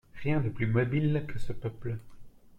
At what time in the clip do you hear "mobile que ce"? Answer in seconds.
0.65-1.53